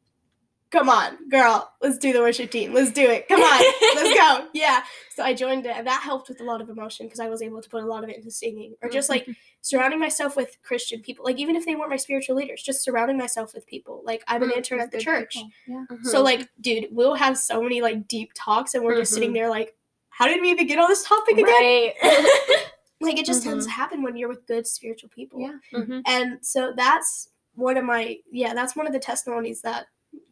come 0.72 0.90
on, 0.90 1.30
girl, 1.30 1.72
let's 1.82 1.98
do 2.00 2.14
the 2.14 2.20
worship 2.22 2.50
team. 2.50 2.74
Let's 2.74 2.92
do 2.92 3.04
it. 3.10 3.28
Come 3.28 3.42
on, 3.42 3.64
let's 3.96 4.18
go." 4.20 4.48
Yeah. 4.54 4.84
So 5.16 5.24
I 5.24 5.34
joined 5.36 5.66
it, 5.68 5.76
and 5.78 5.86
that 5.86 6.02
helped 6.02 6.30
with 6.30 6.42
a 6.42 6.44
lot 6.44 6.60
of 6.62 6.70
emotion 6.70 7.06
because 7.06 7.20
I 7.20 7.30
was 7.30 7.42
able 7.44 7.62
to 7.62 7.70
put 7.70 7.84
a 7.84 7.86
lot 7.86 8.04
of 8.04 8.10
it 8.10 8.16
into 8.18 8.32
singing, 8.32 8.74
or 8.82 8.90
just 8.90 9.10
like 9.10 9.28
surrounding 9.62 10.00
myself 10.00 10.36
with 10.36 10.58
Christian 10.64 11.02
people. 11.02 11.24
Like 11.26 11.38
even 11.38 11.56
if 11.56 11.66
they 11.66 11.76
weren't 11.76 11.92
my 11.92 11.96
spiritual 11.98 12.36
leaders, 12.36 12.64
just 12.64 12.84
surrounding 12.84 13.18
myself 13.20 13.54
with 13.54 13.68
people. 13.68 14.02
Like 14.04 14.24
I'm 14.28 14.42
an 14.42 14.50
Mm, 14.50 14.58
intern 14.58 14.80
at 14.82 14.92
the 14.92 14.98
church. 15.00 15.38
Yeah. 15.68 15.86
So 16.04 16.20
Mhm. 16.22 16.24
like, 16.24 16.50
dude, 16.60 16.88
we'll 16.92 17.14
have 17.16 17.38
so 17.38 17.62
many 17.62 17.82
like 17.82 18.08
deep 18.08 18.32
talks 18.36 18.74
and 18.74 18.84
we're 18.84 18.96
just 18.98 19.14
sitting 19.14 19.30
Mhm. 19.30 19.36
there 19.36 19.50
like, 19.50 19.76
how 20.18 20.28
did 20.28 20.42
we 20.42 20.52
even 20.52 20.68
get 20.68 20.80
on 20.80 20.90
this 20.90 21.08
topic 21.08 21.38
again? 21.38 21.46
right. 21.48 21.94
Like 23.02 23.18
it 23.18 23.26
just 23.26 23.44
tends 23.44 23.66
to 23.66 23.72
happen 23.72 24.02
when 24.02 24.16
you're 24.16 24.30
with 24.30 24.48
good 24.48 24.66
spiritual 24.66 25.10
people. 25.10 25.42
Yeah. 25.42 25.58
Mm-hmm. 25.74 26.00
And 26.06 26.38
so 26.42 26.74
that's 26.76 27.32
one 27.54 27.76
of 27.76 27.84
my 27.84 28.18
yeah, 28.32 28.54
that's 28.54 28.78
one 28.78 28.88
of 28.88 28.94
the 28.94 29.00
testimonies 29.00 29.62
that 29.64 29.88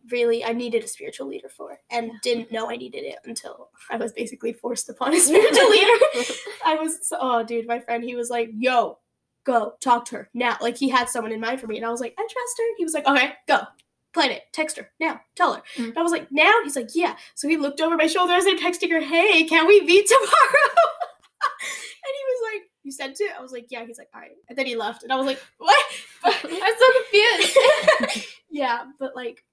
really 0.09 0.43
I 0.43 0.53
needed 0.53 0.83
a 0.83 0.87
spiritual 0.87 1.27
leader 1.27 1.49
for 1.49 1.77
and 1.89 2.11
didn't 2.21 2.51
know 2.51 2.69
I 2.69 2.77
needed 2.77 3.03
it 3.03 3.17
until 3.25 3.69
I 3.89 3.97
was 3.97 4.13
basically 4.13 4.53
forced 4.53 4.89
upon 4.89 5.13
a 5.13 5.19
spiritual 5.19 5.69
leader. 5.69 6.33
I 6.65 6.75
was 6.75 7.07
so, 7.07 7.17
oh 7.19 7.43
dude, 7.43 7.67
my 7.67 7.79
friend, 7.79 8.03
he 8.03 8.15
was 8.15 8.29
like, 8.29 8.49
"Yo, 8.57 8.99
go 9.43 9.73
talk 9.81 10.05
to 10.05 10.15
her 10.15 10.29
now." 10.33 10.57
Like 10.61 10.77
he 10.77 10.89
had 10.89 11.09
someone 11.09 11.31
in 11.31 11.39
mind 11.39 11.59
for 11.59 11.67
me, 11.67 11.77
and 11.77 11.85
I 11.85 11.89
was 11.89 12.01
like, 12.01 12.15
"I 12.17 12.21
trust 12.21 12.57
her." 12.57 12.75
He 12.77 12.83
was 12.83 12.93
like, 12.93 13.05
"Okay, 13.05 13.33
go, 13.47 13.59
plan 14.13 14.31
it, 14.31 14.43
text 14.51 14.77
her 14.77 14.91
now, 14.99 15.21
tell 15.35 15.53
her." 15.53 15.61
Mm. 15.77 15.89
And 15.89 15.97
I 15.97 16.01
was 16.01 16.11
like, 16.11 16.31
"Now?" 16.31 16.51
He's 16.63 16.75
like, 16.75 16.89
"Yeah." 16.95 17.15
So 17.35 17.47
he 17.47 17.57
looked 17.57 17.81
over 17.81 17.95
my 17.97 18.07
shoulder 18.07 18.33
as 18.33 18.45
I'm 18.47 18.57
texting 18.59 18.91
her, 18.91 19.01
"Hey, 19.01 19.43
can 19.45 19.67
we 19.67 19.81
meet 19.81 20.07
tomorrow?" 20.07 20.71
and 22.03 22.13
he 22.17 22.23
was 22.25 22.53
like, 22.53 22.69
"You 22.83 22.91
sent 22.91 23.19
it?" 23.21 23.31
I 23.37 23.41
was 23.41 23.51
like, 23.51 23.67
"Yeah." 23.69 23.85
He's 23.85 23.97
like, 23.97 24.09
"All 24.13 24.21
right," 24.21 24.31
and 24.49 24.57
then 24.57 24.65
he 24.65 24.75
left, 24.75 25.03
and 25.03 25.11
I 25.11 25.15
was 25.15 25.25
like, 25.25 25.39
"What?" 25.57 25.85
I'm 26.23 26.33
so 26.41 26.87
confused. 27.03 28.27
yeah, 28.49 28.85
but 28.99 29.15
like, 29.15 29.43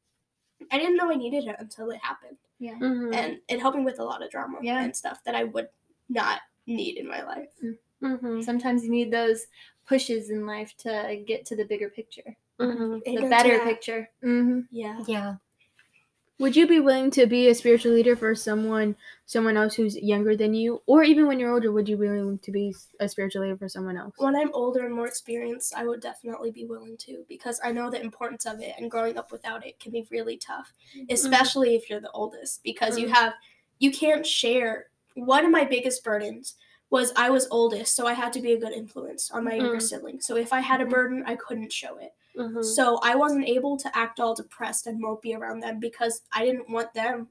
I 0.72 0.78
didn't 0.78 0.96
know 0.96 1.10
I 1.10 1.14
needed 1.14 1.44
it 1.46 1.56
until 1.58 1.90
it 1.90 2.00
happened 2.02 2.36
yeah. 2.58 2.74
Mhm. 2.74 3.14
and 3.14 3.38
it 3.48 3.60
helped 3.60 3.78
me 3.78 3.84
with 3.84 4.00
a 4.00 4.04
lot 4.04 4.22
of 4.22 4.30
drama 4.30 4.58
Yeah. 4.60 4.82
and 4.82 4.94
stuff 4.94 5.22
that 5.24 5.34
I 5.36 5.44
would 5.44 5.68
not 6.08 6.40
need 6.66 6.96
in 6.96 7.06
my 7.06 7.22
life. 7.22 7.50
Mm-hmm. 8.02 8.40
Sometimes 8.42 8.82
you 8.84 8.90
need 8.90 9.10
those 9.12 9.46
pushes 9.86 10.30
in 10.30 10.44
life 10.46 10.74
to 10.78 11.22
get 11.26 11.46
to 11.46 11.56
the 11.56 11.64
bigger 11.64 11.88
picture, 11.88 12.36
Mm-hmm. 12.58 13.14
the 13.22 13.28
better 13.28 13.58
that. 13.58 13.64
picture. 13.64 14.08
Mm-hmm. 14.22 14.60
Yeah. 14.70 15.00
Yeah. 15.06 15.34
Would 16.40 16.54
you 16.54 16.68
be 16.68 16.78
willing 16.78 17.10
to 17.12 17.26
be 17.26 17.48
a 17.48 17.54
spiritual 17.54 17.92
leader 17.92 18.14
for 18.14 18.32
someone 18.32 18.94
someone 19.26 19.56
else 19.56 19.74
who's 19.74 19.96
younger 19.96 20.36
than 20.36 20.54
you, 20.54 20.80
or 20.86 21.02
even 21.02 21.26
when 21.26 21.40
you're 21.40 21.52
older? 21.52 21.72
Would 21.72 21.88
you 21.88 21.96
be 21.96 22.08
willing 22.08 22.38
to 22.38 22.52
be 22.52 22.72
a 23.00 23.08
spiritual 23.08 23.42
leader 23.42 23.56
for 23.56 23.68
someone 23.68 23.96
else? 23.96 24.14
When 24.18 24.36
I'm 24.36 24.52
older 24.54 24.86
and 24.86 24.94
more 24.94 25.08
experienced, 25.08 25.74
I 25.74 25.84
would 25.84 26.00
definitely 26.00 26.52
be 26.52 26.64
willing 26.64 26.96
to 26.98 27.24
because 27.28 27.60
I 27.64 27.72
know 27.72 27.90
the 27.90 28.00
importance 28.00 28.46
of 28.46 28.60
it 28.60 28.74
and 28.78 28.88
growing 28.88 29.18
up 29.18 29.32
without 29.32 29.66
it 29.66 29.80
can 29.80 29.90
be 29.90 30.06
really 30.12 30.36
tough, 30.36 30.72
especially 31.10 31.74
if 31.74 31.90
you're 31.90 32.00
the 32.00 32.10
oldest 32.12 32.62
because 32.62 32.96
you 32.98 33.08
Mhm. 33.08 33.14
have 33.14 33.34
you 33.80 33.90
can't 33.90 34.24
share. 34.24 34.90
One 35.14 35.44
of 35.44 35.50
my 35.50 35.64
biggest 35.64 36.04
burdens 36.04 36.54
was 36.90 37.12
I 37.16 37.30
was 37.30 37.48
oldest, 37.50 37.96
so 37.96 38.06
I 38.06 38.12
had 38.12 38.32
to 38.34 38.40
be 38.40 38.52
a 38.52 38.60
good 38.60 38.72
influence 38.72 39.30
on 39.32 39.42
my 39.42 39.54
younger 39.54 39.76
Mhm. 39.78 39.82
sibling. 39.82 40.20
So 40.20 40.36
if 40.36 40.52
I 40.52 40.60
had 40.60 40.80
a 40.80 40.84
Mhm. 40.84 40.90
burden, 40.90 41.22
I 41.26 41.34
couldn't 41.34 41.72
show 41.72 41.96
it. 41.98 42.14
Mm-hmm. 42.38 42.62
So 42.62 42.98
I 43.02 43.14
wasn't 43.16 43.48
able 43.48 43.76
to 43.78 43.96
act 43.96 44.20
all 44.20 44.34
depressed 44.34 44.86
and 44.86 45.02
mopey 45.02 45.36
around 45.36 45.60
them 45.60 45.80
because 45.80 46.22
I 46.32 46.44
didn't 46.44 46.70
want 46.70 46.94
them 46.94 47.28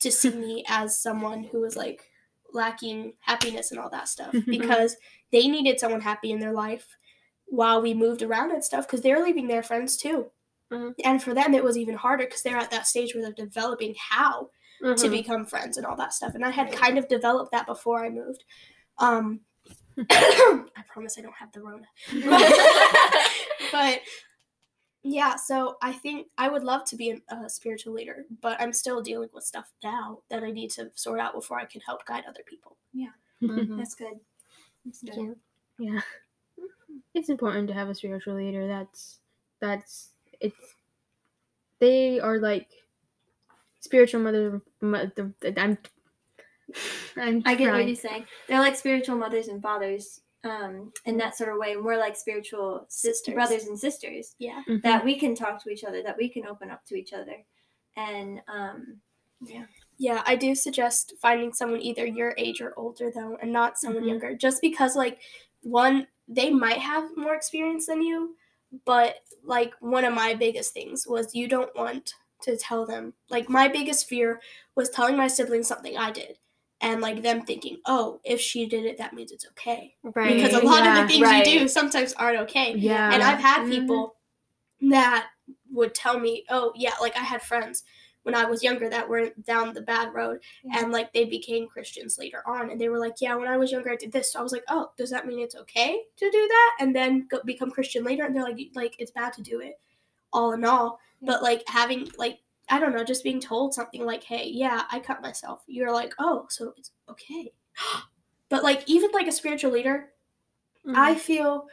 to 0.00 0.10
see 0.10 0.30
me 0.46 0.64
as 0.68 1.00
someone 1.00 1.44
who 1.44 1.60
was 1.60 1.76
like 1.76 2.02
lacking 2.52 3.12
happiness 3.20 3.70
and 3.70 3.78
all 3.80 3.90
that 3.90 4.08
stuff 4.08 4.34
because 4.46 4.96
they 5.30 5.46
needed 5.46 5.78
someone 5.78 6.00
happy 6.00 6.30
in 6.32 6.38
their 6.38 6.52
life 6.52 6.96
while 7.46 7.82
we 7.82 7.92
moved 7.92 8.22
around 8.22 8.50
and 8.50 8.64
stuff 8.64 8.86
because 8.86 9.02
they're 9.02 9.22
leaving 9.22 9.46
their 9.48 9.62
friends 9.62 9.96
too. 9.96 10.26
Mhm. 10.72 10.94
And 11.04 11.22
for 11.22 11.34
them, 11.34 11.54
it 11.54 11.62
was 11.62 11.76
even 11.76 11.94
harder 11.94 12.24
because 12.24 12.42
they're 12.42 12.56
at 12.56 12.70
that 12.70 12.86
stage 12.86 13.14
where 13.14 13.22
they're 13.22 13.46
developing 13.46 13.94
how 14.10 14.50
to 14.80 14.86
Mm-hmm. 14.86 15.10
become 15.10 15.46
friends 15.46 15.76
and 15.78 15.86
all 15.86 15.96
that 15.96 16.12
stuff. 16.12 16.34
And 16.34 16.44
I 16.44 16.50
had 16.50 16.70
kind 16.72 16.98
of 16.98 17.08
developed 17.08 17.52
that 17.52 17.66
before 17.66 18.04
I 18.04 18.10
moved. 18.10 18.44
Um, 18.98 19.40
I 20.10 20.82
promise 20.88 21.16
I 21.18 21.22
don't 21.22 21.34
have 21.34 21.50
the 21.52 21.62
Rona. 21.62 21.86
but 23.72 24.00
yeah, 25.08 25.36
so 25.36 25.76
I 25.82 25.92
think 25.92 26.28
I 26.36 26.48
would 26.48 26.64
love 26.64 26.84
to 26.86 26.96
be 26.96 27.22
a 27.28 27.48
spiritual 27.48 27.94
leader, 27.94 28.24
but 28.42 28.60
I'm 28.60 28.72
still 28.72 29.00
dealing 29.00 29.28
with 29.32 29.44
stuff 29.44 29.72
now 29.82 30.18
that 30.30 30.42
I 30.42 30.50
need 30.50 30.70
to 30.72 30.90
sort 30.94 31.20
out 31.20 31.34
before 31.34 31.58
I 31.58 31.64
can 31.64 31.80
help 31.80 32.04
guide 32.06 32.24
other 32.28 32.42
people. 32.44 32.76
Mhm. 33.42 33.76
That's 33.76 33.94
good. 33.94 34.18
That's 34.84 35.02
good. 35.02 35.36
Yeah. 35.78 36.00
yeah, 36.58 36.64
it's 37.14 37.28
important 37.28 37.68
to 37.68 37.74
have 37.74 37.88
a 37.88 37.94
spiritual 37.94 38.34
leader. 38.34 38.66
That's 38.66 39.18
that's 39.60 40.10
it's. 40.40 40.56
They 41.78 42.18
are 42.20 42.38
like 42.38 42.68
spiritual 43.80 44.20
mother. 44.20 44.62
mother 44.80 45.32
I'm. 45.56 45.78
I'm 47.16 47.42
I 47.44 47.54
get 47.54 47.72
what 47.72 47.86
you're 47.86 47.94
saying. 47.94 48.26
They're 48.48 48.60
like 48.60 48.76
spiritual 48.76 49.16
mothers 49.16 49.48
and 49.48 49.62
fathers, 49.62 50.20
um, 50.44 50.92
in 51.06 51.16
that 51.18 51.36
sort 51.36 51.50
of 51.52 51.58
way. 51.58 51.74
More 51.74 51.96
like 51.96 52.16
spiritual 52.16 52.86
sis- 52.88 53.18
Sisters. 53.18 53.34
brothers 53.34 53.64
and 53.64 53.78
sisters 53.78 54.34
Yeah. 54.38 54.62
Mhm. 54.68 54.82
that 54.82 55.04
we 55.04 55.18
can 55.18 55.34
talk 55.34 55.62
to 55.64 55.70
each 55.70 55.84
other, 55.84 56.02
that 56.02 56.16
we 56.16 56.28
can 56.28 56.46
open 56.46 56.70
up 56.70 56.84
to 56.86 56.94
each 56.94 57.12
other, 57.12 57.44
and 57.96 58.40
um, 58.48 59.00
Yeah, 59.42 59.66
Yeah, 59.98 60.22
I 60.26 60.34
do 60.36 60.54
suggest 60.54 61.12
finding 61.20 61.52
someone 61.52 61.82
either 61.82 62.06
your 62.06 62.32
age 62.38 62.60
or 62.62 62.72
older 62.78 63.10
though, 63.10 63.36
and 63.42 63.52
not 63.52 63.78
someone 63.78 64.04
Mhm. 64.04 64.08
younger. 64.08 64.34
Just 64.34 64.60
because 64.62 64.96
like 64.96 65.20
one 65.62 66.06
they 66.28 66.50
might 66.50 66.78
have 66.78 67.16
more 67.16 67.34
experience 67.34 67.86
than 67.86 68.02
you, 68.02 68.36
but 68.84 69.16
like 69.44 69.74
one 69.80 70.04
of 70.04 70.12
my 70.14 70.34
biggest 70.34 70.72
things 70.72 71.06
was 71.06 71.34
you 71.34 71.46
don't 71.48 71.74
want 71.76 72.14
to 72.42 72.56
tell 72.56 72.84
them. 72.86 73.12
Like 73.30 73.48
my 73.48 73.68
biggest 73.68 74.08
fear 74.08 74.40
was 74.74 74.88
telling 74.90 75.16
my 75.16 75.28
siblings 75.28 75.66
something 75.68 75.96
I 75.98 76.10
did 76.10 76.38
and 76.80 77.00
like 77.00 77.22
them 77.22 77.42
thinking, 77.44 77.78
"Oh, 77.86 78.20
if 78.24 78.40
she 78.40 78.66
did 78.66 78.84
it, 78.84 78.98
that 78.98 79.12
means 79.14 79.32
it's 79.32 79.46
okay." 79.48 79.94
Right. 80.02 80.34
Because 80.34 80.54
a 80.54 80.64
lot 80.64 80.86
of 80.86 80.94
the 80.94 81.06
things 81.06 81.22
right. 81.22 81.46
you 81.46 81.60
do 81.60 81.68
sometimes 81.68 82.12
aren't 82.14 82.40
okay. 82.40 82.74
Yeah, 82.76 83.12
And 83.12 83.22
I've 83.22 83.38
had 83.38 83.62
Mhm. 83.62 83.70
people 83.70 84.16
that 84.82 85.28
would 85.72 85.94
tell 85.94 86.18
me, 86.18 86.44
"Oh, 86.50 86.72
yeah, 86.76 86.94
like 87.00 87.16
I 87.16 87.20
had 87.20 87.42
friends 87.42 87.84
when 88.24 88.34
I 88.34 88.44
was 88.44 88.62
younger 88.62 88.88
that 88.90 89.08
were 89.08 89.30
down 89.44 89.72
the 89.72 89.80
bad 89.82 90.12
road 90.12 90.40
Yeah. 90.64 90.80
and 90.82 90.92
like 90.92 91.12
they 91.12 91.24
became 91.24 91.68
Christians 91.68 92.18
later 92.18 92.42
on 92.44 92.70
and 92.70 92.80
they 92.80 92.88
were 92.88 92.98
like, 92.98 93.14
"Yeah, 93.20 93.36
when 93.36 93.46
I 93.48 93.56
was 93.56 93.70
younger 93.70 93.92
I 93.92 93.96
did 93.96 94.10
this." 94.12 94.32
So 94.32 94.40
I 94.40 94.42
was 94.42 94.50
like, 94.52 94.64
"Oh, 94.68 94.90
does 94.96 95.10
that 95.10 95.26
mean 95.26 95.38
it's 95.38 95.54
okay 95.54 96.02
to 96.16 96.30
do 96.30 96.48
that?" 96.48 96.76
And 96.80 96.94
then 96.94 97.26
go, 97.30 97.40
become 97.44 97.70
Christian 97.70 98.02
later 98.04 98.24
and 98.24 98.34
they're 98.34 98.42
like 98.42 98.58
like 98.74 98.96
it's 98.98 99.12
bad 99.12 99.32
to 99.34 99.42
do 99.42 99.60
it 99.60 99.78
all 100.32 100.52
in 100.52 100.64
all. 100.64 100.98
But 101.22 101.42
like 101.42 101.62
having 101.68 102.08
like 102.18 102.40
I 102.68 102.78
don't 102.80 102.94
know, 102.94 103.04
just 103.04 103.24
being 103.24 103.40
told 103.40 103.74
something 103.74 104.04
like, 104.04 104.24
"Hey, 104.24 104.48
yeah, 104.48 104.84
I 104.90 105.00
cut 105.00 105.22
myself." 105.22 105.62
You're 105.66 105.92
like, 105.92 106.14
"Oh, 106.18 106.46
so 106.50 106.74
it's 106.76 106.92
okay." 107.08 107.52
but 108.48 108.62
like 108.64 108.84
even 108.88 109.10
like 109.12 109.26
a 109.28 109.32
spiritual 109.32 109.72
leader, 109.72 110.12
Mhm. 110.86 110.96
I 110.96 111.14
feel 111.16 111.68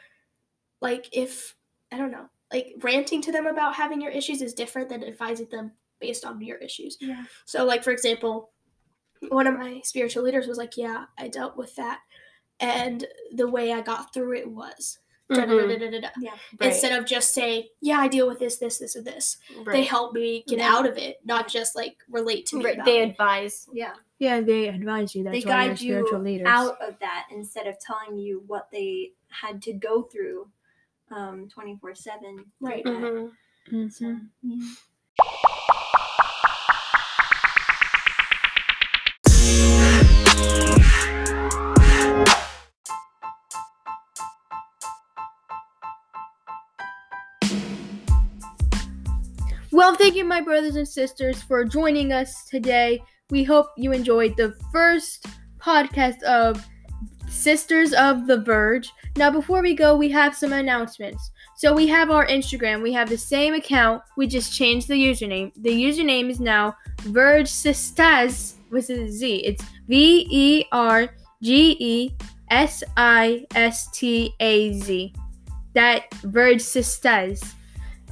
like 0.82 1.10
if 1.14 1.56
I 1.92 1.98
don't 1.98 2.12
know, 2.12 2.30
like 2.52 2.76
ranting 2.82 3.22
to 3.24 3.32
them 3.32 3.48
about 3.48 3.76
having 3.76 4.02
your 4.02 4.12
issues 4.12 4.42
is 4.42 4.54
different 4.54 4.90
than 4.90 5.04
advising 5.04 5.50
them 5.50 5.74
based 6.00 6.26
on 6.26 6.42
your 6.42 6.58
issues. 6.58 6.98
Yeah. 7.00 7.26
So 7.46 7.66
like 7.66 7.84
for 7.84 7.92
example, 7.92 8.52
one 9.30 9.48
of 9.48 9.58
my 9.58 9.82
spiritual 9.84 10.24
leaders 10.24 10.48
was 10.48 10.58
like, 10.58 10.78
"Yeah, 10.78 11.06
I 11.18 11.28
dealt 11.30 11.58
with 11.58 11.76
that." 11.76 12.02
And 12.60 13.06
the 13.34 13.50
way 13.50 13.74
I 13.74 13.82
got 13.82 14.14
through 14.14 14.34
it 14.38 14.50
was 14.52 15.00
Mhm. 15.34 16.10
yeah, 16.20 16.32
Right. 16.60 16.70
instead 16.72 16.98
of 16.98 17.06
just 17.06 17.34
saying, 17.34 17.68
"Yeah, 17.82 18.00
I 18.00 18.08
deal 18.08 18.28
with 18.28 18.40
this, 18.40 18.58
this, 18.58 18.78
this, 18.80 18.96
and 18.96 19.06
this." 19.06 19.38
They 19.66 19.84
help 19.84 20.14
me 20.14 20.44
get 20.48 20.60
Yeah. 20.60 20.74
out 20.74 20.86
of 20.86 20.98
it, 20.98 21.18
not 21.26 21.48
just 21.48 21.76
like 21.76 21.98
relate 22.10 22.46
to 22.48 22.58
me. 22.58 22.66
Right. 22.66 22.86
They 22.86 23.00
it. 23.02 23.10
advise. 23.12 23.68
yeah. 23.74 23.94
yeah, 24.20 24.40
they 24.42 24.68
advise 24.70 25.14
you. 25.16 25.24
That's 25.24 25.44
they 25.44 25.50
why 25.50 25.68
they're 25.68 25.76
guide 25.76 25.82
you 25.82 26.20
leaders. 26.20 26.48
out 26.48 26.82
of 26.82 26.98
that 27.00 27.28
instead 27.32 27.68
of 27.68 27.78
telling 27.80 28.18
you 28.18 28.44
what 28.48 28.70
they 28.72 29.12
had 29.30 29.62
to 29.64 29.74
go 29.74 30.04
through, 30.04 30.50
um, 31.12 31.50
twenty 31.50 31.76
four 31.82 31.94
seven. 31.96 32.52
Right. 32.62 32.84
Mhm. 32.86 33.32
Mhm. 33.70 34.30
yeah. 34.42 34.58
Well, 49.74 49.96
thank 49.96 50.14
you, 50.14 50.24
my 50.24 50.40
brothers 50.40 50.76
and 50.76 50.88
sisters, 50.88 51.42
for 51.42 51.66
joining 51.66 52.14
us 52.14 52.46
today. 52.46 53.02
We 53.32 53.44
hope 53.44 53.70
you 53.76 53.92
enjoyed 53.92 54.38
the 54.38 54.54
first 54.72 55.26
podcast 55.58 56.22
of 56.22 56.64
Sisters 57.28 57.92
of 57.94 58.28
the 58.28 58.38
Verge. 58.38 58.92
Now, 59.16 59.32
before 59.32 59.64
we 59.64 59.74
go, 59.74 59.98
we 59.98 60.10
have 60.12 60.36
some 60.36 60.54
announcements. 60.54 61.32
So, 61.58 61.74
we 61.74 61.88
have 61.88 62.12
our 62.12 62.28
Instagram. 62.28 62.84
We 62.84 62.94
have 62.94 63.10
the 63.10 63.18
same 63.18 63.56
account. 63.56 64.04
We 64.16 64.28
just 64.28 64.54
changed 64.54 64.90
the 64.90 64.94
username. 64.94 65.52
The 65.58 65.72
username 65.72 66.30
is 66.30 66.40
now 66.40 66.76
Verge 67.06 67.48
Sisters 67.48 68.58
with 68.70 68.92
a 68.92 69.10
Z. 69.10 69.38
It's 69.38 69.66
V 69.88 70.28
E 70.30 70.66
R 70.72 71.10
G 71.42 71.76
E 71.80 72.16
S 72.52 72.84
I 72.96 73.48
S 73.56 73.90
T 73.90 74.36
A 74.40 74.74
Z. 74.74 75.16
That 75.74 76.14
Verge 76.26 76.62
Sisters. 76.62 77.42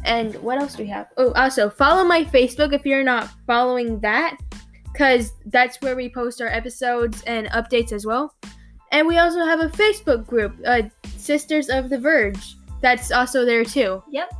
And 0.05 0.35
what 0.35 0.59
else 0.59 0.75
do 0.75 0.83
we 0.83 0.89
have? 0.89 1.07
Oh, 1.17 1.31
also 1.33 1.69
follow 1.69 2.03
my 2.03 2.23
Facebook 2.23 2.73
if 2.73 2.85
you're 2.85 3.03
not 3.03 3.29
following 3.45 3.99
that, 3.99 4.37
because 4.91 5.33
that's 5.47 5.79
where 5.81 5.95
we 5.95 6.09
post 6.09 6.41
our 6.41 6.47
episodes 6.47 7.21
and 7.23 7.47
updates 7.47 7.91
as 7.91 8.05
well. 8.05 8.35
And 8.91 9.07
we 9.07 9.17
also 9.17 9.45
have 9.45 9.61
a 9.61 9.69
Facebook 9.69 10.27
group, 10.27 10.53
uh, 10.65 10.83
Sisters 11.17 11.69
of 11.69 11.89
the 11.89 11.97
Verge. 11.97 12.55
That's 12.81 13.11
also 13.11 13.45
there 13.45 13.63
too. 13.63 14.03
Yep. 14.11 14.33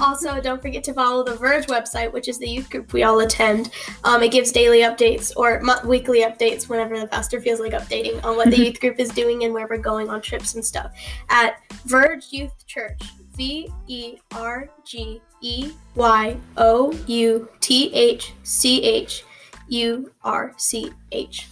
Also, 0.00 0.40
don't 0.40 0.62
forget 0.62 0.82
to 0.84 0.94
follow 0.94 1.22
the 1.22 1.34
Verge 1.34 1.66
website, 1.66 2.10
which 2.12 2.26
is 2.26 2.38
the 2.38 2.48
youth 2.48 2.70
group 2.70 2.94
we 2.94 3.02
all 3.02 3.20
attend. 3.20 3.70
Um, 4.04 4.22
it 4.22 4.32
gives 4.32 4.50
daily 4.50 4.80
updates 4.80 5.32
or 5.36 5.60
mo- 5.60 5.80
weekly 5.84 6.22
updates 6.22 6.68
whenever 6.68 6.98
the 6.98 7.06
pastor 7.06 7.40
feels 7.40 7.60
like 7.60 7.72
updating 7.72 8.24
on 8.24 8.36
what 8.36 8.50
the 8.50 8.56
youth 8.64 8.80
group 8.80 8.98
is 8.98 9.10
doing 9.10 9.44
and 9.44 9.52
where 9.52 9.66
we're 9.68 9.76
going 9.76 10.08
on 10.08 10.22
trips 10.22 10.54
and 10.54 10.64
stuff 10.64 10.92
at 11.28 11.56
Verge 11.84 12.32
Youth 12.32 12.66
Church. 12.66 13.02
V 13.42 13.68
E 13.88 14.16
R 14.36 14.70
G 14.84 15.20
E 15.40 15.72
Y 15.96 16.36
O 16.56 16.92
U 17.08 17.48
T 17.60 17.92
H 17.92 18.34
C 18.44 18.80
H 18.84 19.24
U 19.68 20.12
R 20.22 20.54
C 20.56 20.92
H. 21.10 21.48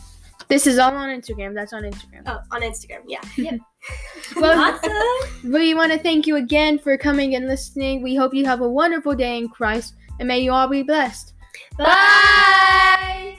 This 0.47 0.69
is 0.69 0.79
all 0.79 0.95
on 0.95 1.09
Instagram. 1.09 1.53
That's 1.53 1.73
on 1.73 1.83
Instagram. 1.83 2.23
Oh, 2.27 2.39
on 2.53 2.63
Instagram, 2.63 3.03
yeah. 3.09 3.21
Well, 4.37 4.79
Awesome. 4.85 5.51
we 5.53 5.75
want 5.75 5.91
to 5.91 5.99
thank 5.99 6.27
you 6.27 6.37
again 6.37 6.79
for 6.79 6.97
coming 6.97 7.35
and 7.35 7.49
listening. 7.49 8.03
We 8.03 8.15
hope 8.15 8.35
you 8.35 8.45
have 8.45 8.61
a 8.61 8.69
wonderful 8.69 9.15
day 9.15 9.39
in 9.39 9.49
Christ, 9.49 9.95
and 10.21 10.29
may 10.29 10.41
you 10.41 10.53
all 10.53 10.69
be 10.69 10.83
blessed. 10.83 11.33
Bye. 11.79 13.37